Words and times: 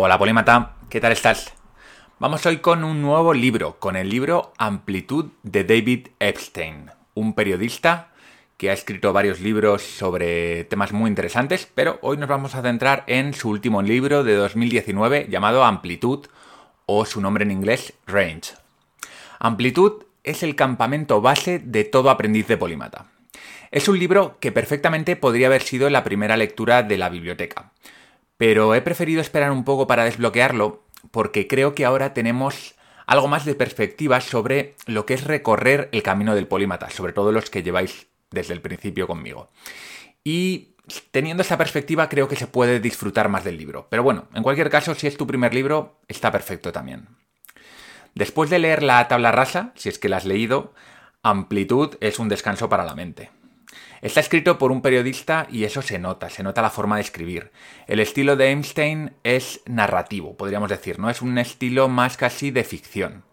Hola 0.00 0.16
Polímata, 0.16 0.76
¿qué 0.90 1.00
tal 1.00 1.10
estás? 1.10 1.52
Vamos 2.20 2.46
hoy 2.46 2.58
con 2.58 2.84
un 2.84 3.02
nuevo 3.02 3.34
libro, 3.34 3.80
con 3.80 3.96
el 3.96 4.08
libro 4.08 4.52
Amplitud 4.56 5.32
de 5.42 5.64
David 5.64 6.10
Epstein, 6.20 6.92
un 7.14 7.34
periodista 7.34 8.12
que 8.58 8.70
ha 8.70 8.74
escrito 8.74 9.12
varios 9.12 9.40
libros 9.40 9.82
sobre 9.82 10.62
temas 10.66 10.92
muy 10.92 11.08
interesantes, 11.08 11.68
pero 11.74 11.98
hoy 12.02 12.16
nos 12.16 12.28
vamos 12.28 12.54
a 12.54 12.62
centrar 12.62 13.02
en 13.08 13.34
su 13.34 13.48
último 13.48 13.82
libro 13.82 14.22
de 14.22 14.36
2019 14.36 15.26
llamado 15.28 15.64
Amplitud 15.64 16.28
o 16.86 17.04
su 17.04 17.20
nombre 17.20 17.42
en 17.42 17.50
inglés 17.50 17.92
Range. 18.06 18.54
Amplitud 19.40 20.04
es 20.22 20.44
el 20.44 20.54
campamento 20.54 21.20
base 21.20 21.58
de 21.58 21.82
todo 21.82 22.10
aprendiz 22.10 22.46
de 22.46 22.56
polímata. 22.56 23.06
Es 23.72 23.88
un 23.88 23.98
libro 23.98 24.38
que 24.38 24.52
perfectamente 24.52 25.16
podría 25.16 25.48
haber 25.48 25.62
sido 25.62 25.90
la 25.90 26.04
primera 26.04 26.36
lectura 26.36 26.84
de 26.84 26.98
la 26.98 27.08
biblioteca, 27.08 27.72
pero 28.38 28.74
he 28.74 28.80
preferido 28.80 29.20
esperar 29.20 29.50
un 29.50 29.64
poco 29.64 29.86
para 29.86 30.04
desbloquearlo 30.04 30.84
porque 31.10 31.46
creo 31.46 31.74
que 31.74 31.84
ahora 31.84 32.14
tenemos 32.14 32.74
algo 33.06 33.28
más 33.28 33.44
de 33.44 33.54
perspectiva 33.54 34.20
sobre 34.20 34.76
lo 34.86 35.04
que 35.06 35.14
es 35.14 35.24
recorrer 35.24 35.88
el 35.92 36.02
camino 36.02 36.34
del 36.34 36.46
polímata, 36.46 36.88
sobre 36.90 37.12
todo 37.12 37.32
los 37.32 37.50
que 37.50 37.62
lleváis 37.62 38.06
desde 38.30 38.54
el 38.54 38.60
principio 38.60 39.06
conmigo. 39.06 39.48
Y 40.24 40.76
teniendo 41.10 41.42
esa 41.42 41.58
perspectiva 41.58 42.08
creo 42.08 42.28
que 42.28 42.36
se 42.36 42.46
puede 42.46 42.80
disfrutar 42.80 43.28
más 43.28 43.44
del 43.44 43.56
libro. 43.56 43.88
Pero 43.90 44.02
bueno, 44.02 44.28
en 44.34 44.42
cualquier 44.42 44.70
caso, 44.70 44.94
si 44.94 45.06
es 45.06 45.16
tu 45.16 45.26
primer 45.26 45.54
libro, 45.54 45.98
está 46.06 46.30
perfecto 46.30 46.72
también. 46.72 47.08
Después 48.14 48.50
de 48.50 48.58
leer 48.58 48.82
la 48.82 49.06
tabla 49.08 49.32
rasa, 49.32 49.72
si 49.74 49.88
es 49.88 49.98
que 49.98 50.08
la 50.08 50.18
has 50.18 50.24
leído, 50.24 50.74
Amplitud 51.22 51.96
es 52.00 52.18
un 52.18 52.28
descanso 52.28 52.68
para 52.68 52.84
la 52.84 52.94
mente. 52.94 53.30
Está 54.00 54.20
escrito 54.20 54.58
por 54.58 54.70
un 54.70 54.82
periodista 54.82 55.46
y 55.50 55.64
eso 55.64 55.82
se 55.82 55.98
nota, 55.98 56.30
se 56.30 56.42
nota 56.42 56.62
la 56.62 56.70
forma 56.70 56.96
de 56.96 57.02
escribir. 57.02 57.50
El 57.86 58.00
estilo 58.00 58.36
de 58.36 58.50
Einstein 58.50 59.12
es 59.24 59.60
narrativo, 59.66 60.36
podríamos 60.36 60.70
decir, 60.70 60.98
¿no? 60.98 61.10
Es 61.10 61.20
un 61.20 61.36
estilo 61.38 61.88
más 61.88 62.16
casi 62.16 62.50
de 62.50 62.64
ficción. 62.64 63.24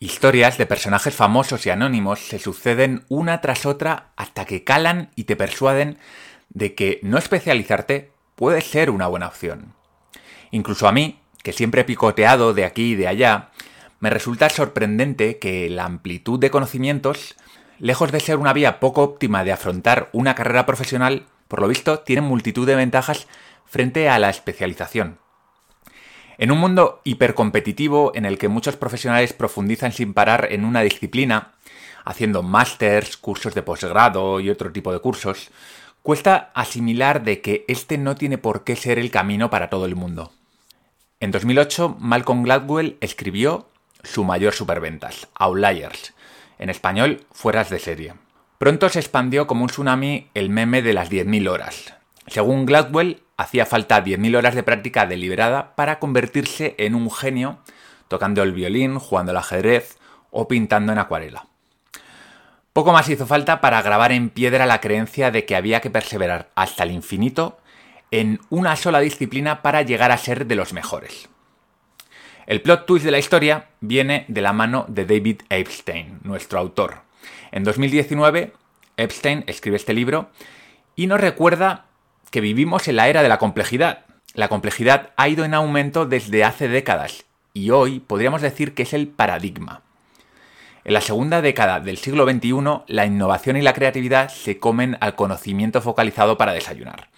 Historias 0.00 0.58
de 0.58 0.66
personajes 0.66 1.14
famosos 1.14 1.64
y 1.64 1.70
anónimos 1.70 2.18
se 2.18 2.40
suceden 2.40 3.04
una 3.08 3.40
tras 3.40 3.66
otra 3.66 4.08
hasta 4.16 4.44
que 4.46 4.64
calan 4.64 5.10
y 5.14 5.24
te 5.24 5.36
persuaden 5.36 5.98
de 6.48 6.74
que 6.74 6.98
no 7.02 7.18
especializarte 7.18 8.10
puede 8.34 8.62
ser 8.62 8.90
una 8.90 9.06
buena 9.06 9.28
opción. 9.28 9.74
Incluso 10.50 10.88
a 10.88 10.92
mí, 10.92 11.20
que 11.44 11.52
siempre 11.52 11.82
he 11.82 11.84
picoteado 11.84 12.52
de 12.52 12.64
aquí 12.64 12.92
y 12.92 12.94
de 12.96 13.06
allá, 13.06 13.50
me 14.00 14.10
resulta 14.10 14.50
sorprendente 14.50 15.38
que 15.38 15.70
la 15.70 15.84
amplitud 15.84 16.40
de 16.40 16.50
conocimientos 16.50 17.36
lejos 17.82 18.12
de 18.12 18.20
ser 18.20 18.36
una 18.38 18.52
vía 18.52 18.78
poco 18.78 19.02
óptima 19.02 19.42
de 19.42 19.50
afrontar 19.50 20.08
una 20.12 20.36
carrera 20.36 20.66
profesional, 20.66 21.26
por 21.48 21.60
lo 21.60 21.66
visto 21.66 21.98
tiene 21.98 22.22
multitud 22.22 22.64
de 22.64 22.76
ventajas 22.76 23.26
frente 23.66 24.08
a 24.08 24.20
la 24.20 24.30
especialización. 24.30 25.18
En 26.38 26.52
un 26.52 26.58
mundo 26.58 27.00
hipercompetitivo 27.02 28.12
en 28.14 28.24
el 28.24 28.38
que 28.38 28.46
muchos 28.46 28.76
profesionales 28.76 29.32
profundizan 29.32 29.90
sin 29.90 30.14
parar 30.14 30.46
en 30.52 30.64
una 30.64 30.82
disciplina, 30.82 31.54
haciendo 32.04 32.44
másters, 32.44 33.16
cursos 33.16 33.52
de 33.52 33.62
posgrado 33.62 34.38
y 34.38 34.48
otro 34.48 34.70
tipo 34.70 34.92
de 34.92 35.00
cursos, 35.00 35.50
cuesta 36.02 36.52
asimilar 36.54 37.24
de 37.24 37.40
que 37.40 37.64
este 37.66 37.98
no 37.98 38.14
tiene 38.14 38.38
por 38.38 38.62
qué 38.62 38.76
ser 38.76 39.00
el 39.00 39.10
camino 39.10 39.50
para 39.50 39.70
todo 39.70 39.86
el 39.86 39.96
mundo. 39.96 40.30
En 41.18 41.32
2008, 41.32 41.96
Malcolm 41.98 42.44
Gladwell 42.44 42.96
escribió 43.00 43.66
su 44.04 44.22
mayor 44.22 44.52
superventas, 44.52 45.26
Outliers, 45.34 46.14
en 46.62 46.70
español, 46.70 47.26
fueras 47.32 47.70
de 47.70 47.78
serie. 47.78 48.14
Pronto 48.58 48.88
se 48.88 49.00
expandió 49.00 49.46
como 49.46 49.64
un 49.64 49.68
tsunami 49.68 50.28
el 50.34 50.48
meme 50.48 50.82
de 50.82 50.92
las 50.94 51.10
10.000 51.10 51.50
horas. 51.50 51.94
Según 52.28 52.66
Gladwell, 52.66 53.22
hacía 53.36 53.66
falta 53.66 54.04
10.000 54.04 54.36
horas 54.36 54.54
de 54.54 54.62
práctica 54.62 55.06
deliberada 55.06 55.74
para 55.74 55.98
convertirse 55.98 56.76
en 56.78 56.94
un 56.94 57.10
genio 57.10 57.58
tocando 58.06 58.42
el 58.42 58.52
violín, 58.52 58.98
jugando 58.98 59.32
al 59.32 59.38
ajedrez 59.38 59.98
o 60.30 60.46
pintando 60.46 60.92
en 60.92 60.98
acuarela. 60.98 61.46
Poco 62.72 62.92
más 62.92 63.08
hizo 63.08 63.26
falta 63.26 63.60
para 63.60 63.82
grabar 63.82 64.12
en 64.12 64.30
piedra 64.30 64.66
la 64.66 64.80
creencia 64.80 65.30
de 65.30 65.44
que 65.44 65.56
había 65.56 65.80
que 65.80 65.90
perseverar 65.90 66.50
hasta 66.54 66.84
el 66.84 66.92
infinito 66.92 67.58
en 68.10 68.38
una 68.50 68.76
sola 68.76 69.00
disciplina 69.00 69.62
para 69.62 69.82
llegar 69.82 70.12
a 70.12 70.18
ser 70.18 70.46
de 70.46 70.56
los 70.56 70.72
mejores. 70.72 71.28
El 72.46 72.60
plot 72.60 72.86
twist 72.86 73.04
de 73.04 73.10
la 73.10 73.18
historia 73.18 73.68
viene 73.80 74.24
de 74.28 74.40
la 74.40 74.52
mano 74.52 74.84
de 74.88 75.04
David 75.04 75.42
Epstein, 75.48 76.18
nuestro 76.24 76.58
autor. 76.58 77.02
En 77.52 77.62
2019, 77.62 78.52
Epstein 78.96 79.44
escribe 79.46 79.76
este 79.76 79.94
libro 79.94 80.30
y 80.96 81.06
nos 81.06 81.20
recuerda 81.20 81.86
que 82.30 82.40
vivimos 82.40 82.88
en 82.88 82.96
la 82.96 83.08
era 83.08 83.22
de 83.22 83.28
la 83.28 83.38
complejidad. 83.38 84.06
La 84.34 84.48
complejidad 84.48 85.10
ha 85.16 85.28
ido 85.28 85.44
en 85.44 85.54
aumento 85.54 86.06
desde 86.06 86.42
hace 86.42 86.66
décadas 86.66 87.24
y 87.54 87.70
hoy 87.70 88.00
podríamos 88.00 88.42
decir 88.42 88.74
que 88.74 88.82
es 88.82 88.92
el 88.92 89.08
paradigma. 89.08 89.82
En 90.84 90.94
la 90.94 91.00
segunda 91.00 91.42
década 91.42 91.78
del 91.78 91.98
siglo 91.98 92.28
XXI, 92.28 92.82
la 92.88 93.06
innovación 93.06 93.56
y 93.56 93.62
la 93.62 93.72
creatividad 93.72 94.30
se 94.30 94.58
comen 94.58 94.96
al 95.00 95.14
conocimiento 95.14 95.80
focalizado 95.80 96.36
para 96.36 96.52
desayunar. 96.52 97.08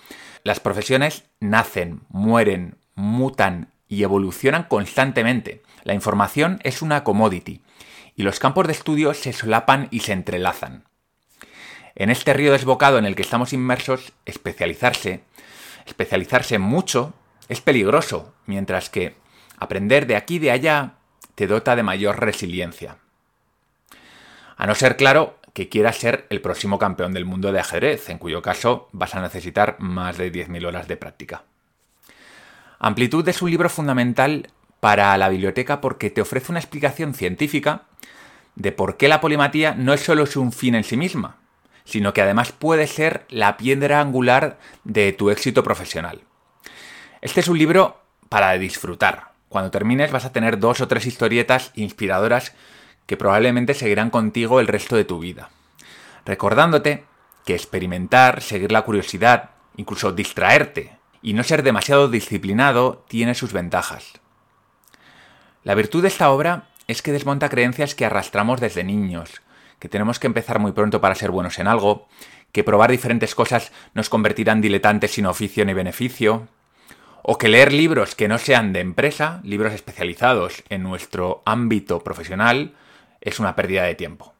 Las 0.42 0.60
profesiones 0.60 1.24
nacen, 1.40 2.02
mueren, 2.10 2.76
mutan 2.94 3.70
y 3.94 4.02
evolucionan 4.02 4.64
constantemente. 4.64 5.62
La 5.84 5.94
información 5.94 6.58
es 6.64 6.82
una 6.82 7.04
commodity 7.04 7.62
y 8.16 8.22
los 8.22 8.38
campos 8.38 8.66
de 8.66 8.72
estudio 8.72 9.14
se 9.14 9.32
solapan 9.32 9.88
y 9.90 10.00
se 10.00 10.12
entrelazan. 10.12 10.84
En 11.94 12.10
este 12.10 12.32
río 12.32 12.52
desbocado 12.52 12.98
en 12.98 13.04
el 13.04 13.14
que 13.14 13.22
estamos 13.22 13.52
inmersos, 13.52 14.12
especializarse, 14.24 15.22
especializarse 15.86 16.58
mucho, 16.58 17.14
es 17.48 17.60
peligroso, 17.60 18.34
mientras 18.46 18.90
que 18.90 19.16
aprender 19.58 20.06
de 20.06 20.16
aquí 20.16 20.36
y 20.36 20.40
de 20.40 20.50
allá 20.50 20.94
te 21.36 21.46
dota 21.46 21.76
de 21.76 21.84
mayor 21.84 22.20
resiliencia. 22.20 22.98
A 24.56 24.66
no 24.66 24.74
ser 24.74 24.96
claro 24.96 25.38
que 25.52 25.68
quieras 25.68 25.96
ser 25.96 26.26
el 26.30 26.40
próximo 26.40 26.80
campeón 26.80 27.12
del 27.12 27.24
mundo 27.24 27.52
de 27.52 27.60
ajedrez, 27.60 28.10
en 28.10 28.18
cuyo 28.18 28.42
caso 28.42 28.88
vas 28.90 29.14
a 29.14 29.20
necesitar 29.20 29.76
más 29.78 30.18
de 30.18 30.32
10.000 30.32 30.66
horas 30.66 30.88
de 30.88 30.96
práctica. 30.96 31.44
Amplitud 32.86 33.26
es 33.30 33.40
un 33.40 33.48
libro 33.50 33.70
fundamental 33.70 34.50
para 34.78 35.16
la 35.16 35.30
biblioteca 35.30 35.80
porque 35.80 36.10
te 36.10 36.20
ofrece 36.20 36.52
una 36.52 36.58
explicación 36.58 37.14
científica 37.14 37.84
de 38.56 38.72
por 38.72 38.98
qué 38.98 39.08
la 39.08 39.22
polimatía 39.22 39.74
no 39.74 39.94
es 39.94 40.02
solo 40.02 40.26
un 40.36 40.52
fin 40.52 40.74
en 40.74 40.84
sí 40.84 40.98
misma, 40.98 41.38
sino 41.86 42.12
que 42.12 42.20
además 42.20 42.52
puede 42.52 42.86
ser 42.86 43.24
la 43.30 43.56
piedra 43.56 44.02
angular 44.02 44.58
de 44.84 45.14
tu 45.14 45.30
éxito 45.30 45.62
profesional. 45.62 46.24
Este 47.22 47.40
es 47.40 47.48
un 47.48 47.56
libro 47.56 48.02
para 48.28 48.52
disfrutar. 48.58 49.30
Cuando 49.48 49.70
termines 49.70 50.12
vas 50.12 50.26
a 50.26 50.32
tener 50.32 50.58
dos 50.58 50.82
o 50.82 50.86
tres 50.86 51.06
historietas 51.06 51.70
inspiradoras 51.76 52.52
que 53.06 53.16
probablemente 53.16 53.72
seguirán 53.72 54.10
contigo 54.10 54.60
el 54.60 54.66
resto 54.66 54.94
de 54.94 55.06
tu 55.06 55.18
vida. 55.20 55.48
Recordándote 56.26 57.04
que 57.46 57.54
experimentar, 57.54 58.42
seguir 58.42 58.72
la 58.72 58.82
curiosidad, 58.82 59.52
incluso 59.78 60.12
distraerte 60.12 60.98
y 61.24 61.32
no 61.32 61.42
ser 61.42 61.62
demasiado 61.62 62.08
disciplinado 62.08 63.02
tiene 63.08 63.34
sus 63.34 63.54
ventajas. 63.54 64.12
La 65.64 65.74
virtud 65.74 66.02
de 66.02 66.08
esta 66.08 66.30
obra 66.30 66.64
es 66.86 67.00
que 67.00 67.12
desmonta 67.12 67.48
creencias 67.48 67.94
que 67.94 68.04
arrastramos 68.04 68.60
desde 68.60 68.84
niños, 68.84 69.40
que 69.78 69.88
tenemos 69.88 70.18
que 70.18 70.26
empezar 70.26 70.58
muy 70.58 70.72
pronto 70.72 71.00
para 71.00 71.14
ser 71.14 71.30
buenos 71.30 71.58
en 71.58 71.66
algo, 71.66 72.06
que 72.52 72.62
probar 72.62 72.90
diferentes 72.90 73.34
cosas 73.34 73.72
nos 73.94 74.10
convertirán 74.10 74.60
diletantes 74.60 75.12
sin 75.12 75.24
oficio 75.24 75.64
ni 75.64 75.72
beneficio, 75.72 76.46
o 77.22 77.38
que 77.38 77.48
leer 77.48 77.72
libros 77.72 78.14
que 78.14 78.28
no 78.28 78.36
sean 78.36 78.74
de 78.74 78.80
empresa, 78.80 79.40
libros 79.44 79.72
especializados 79.72 80.62
en 80.68 80.82
nuestro 80.82 81.42
ámbito 81.46 82.04
profesional, 82.04 82.74
es 83.22 83.40
una 83.40 83.56
pérdida 83.56 83.84
de 83.84 83.94
tiempo. 83.94 84.34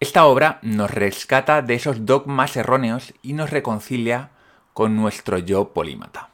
Esta 0.00 0.24
obra 0.26 0.58
nos 0.62 0.90
rescata 0.90 1.62
de 1.62 1.74
esos 1.74 2.04
dogmas 2.04 2.56
erróneos 2.56 3.14
y 3.22 3.34
nos 3.34 3.50
reconcilia 3.50 4.30
con 4.72 4.96
nuestro 4.96 5.38
yo 5.38 5.72
polímata. 5.72 6.30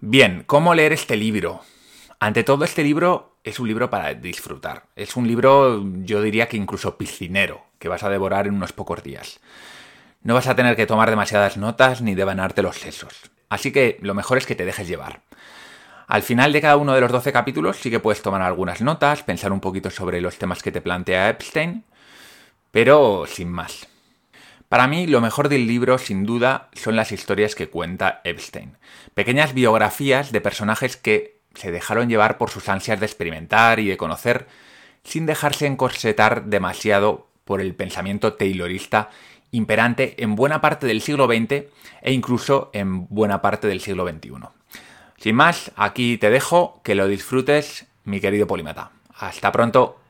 Bien, 0.00 0.44
¿cómo 0.46 0.74
leer 0.74 0.92
este 0.92 1.16
libro? 1.16 1.60
Ante 2.20 2.44
todo, 2.44 2.64
este 2.64 2.82
libro 2.82 3.36
es 3.44 3.58
un 3.58 3.68
libro 3.68 3.90
para 3.90 4.14
disfrutar. 4.14 4.84
Es 4.96 5.16
un 5.16 5.26
libro, 5.28 5.82
yo 6.02 6.22
diría 6.22 6.48
que 6.48 6.56
incluso 6.56 6.96
piscinero, 6.96 7.64
que 7.78 7.88
vas 7.88 8.02
a 8.02 8.10
devorar 8.10 8.46
en 8.46 8.54
unos 8.54 8.72
pocos 8.72 9.02
días. 9.02 9.40
No 10.22 10.34
vas 10.34 10.46
a 10.46 10.56
tener 10.56 10.76
que 10.76 10.86
tomar 10.86 11.10
demasiadas 11.10 11.56
notas 11.56 12.00
ni 12.00 12.14
devanarte 12.14 12.62
los 12.62 12.76
sesos. 12.76 13.30
Así 13.48 13.72
que 13.72 13.98
lo 14.00 14.14
mejor 14.14 14.38
es 14.38 14.46
que 14.46 14.54
te 14.54 14.64
dejes 14.64 14.88
llevar. 14.88 15.20
Al 16.06 16.22
final 16.22 16.52
de 16.52 16.60
cada 16.60 16.76
uno 16.76 16.94
de 16.94 17.00
los 17.00 17.12
12 17.12 17.32
capítulos 17.32 17.76
sí 17.78 17.90
que 17.90 18.00
puedes 18.00 18.22
tomar 18.22 18.42
algunas 18.42 18.80
notas, 18.80 19.22
pensar 19.22 19.52
un 19.52 19.60
poquito 19.60 19.90
sobre 19.90 20.20
los 20.20 20.38
temas 20.38 20.62
que 20.62 20.72
te 20.72 20.80
plantea 20.80 21.30
Epstein, 21.30 21.84
pero 22.70 23.24
sin 23.26 23.50
más. 23.50 23.86
Para 24.74 24.88
mí, 24.88 25.06
lo 25.06 25.20
mejor 25.20 25.48
del 25.48 25.68
libro, 25.68 25.98
sin 25.98 26.26
duda, 26.26 26.68
son 26.72 26.96
las 26.96 27.12
historias 27.12 27.54
que 27.54 27.68
cuenta 27.68 28.20
Epstein. 28.24 28.76
Pequeñas 29.14 29.54
biografías 29.54 30.32
de 30.32 30.40
personajes 30.40 30.96
que 30.96 31.38
se 31.54 31.70
dejaron 31.70 32.08
llevar 32.08 32.38
por 32.38 32.50
sus 32.50 32.68
ansias 32.68 32.98
de 32.98 33.06
experimentar 33.06 33.78
y 33.78 33.86
de 33.86 33.96
conocer, 33.96 34.48
sin 35.04 35.26
dejarse 35.26 35.66
encorsetar 35.66 36.46
demasiado 36.46 37.28
por 37.44 37.60
el 37.60 37.76
pensamiento 37.76 38.32
taylorista 38.32 39.10
imperante 39.52 40.20
en 40.20 40.34
buena 40.34 40.60
parte 40.60 40.88
del 40.88 41.02
siglo 41.02 41.28
XX 41.28 41.66
e 42.02 42.12
incluso 42.12 42.70
en 42.72 43.06
buena 43.06 43.40
parte 43.40 43.68
del 43.68 43.80
siglo 43.80 44.04
XXI. 44.04 44.32
Sin 45.18 45.36
más, 45.36 45.70
aquí 45.76 46.18
te 46.18 46.30
dejo, 46.30 46.80
que 46.82 46.96
lo 46.96 47.06
disfrutes, 47.06 47.86
mi 48.02 48.18
querido 48.18 48.48
polímata. 48.48 48.90
Hasta 49.14 49.52
pronto. 49.52 50.00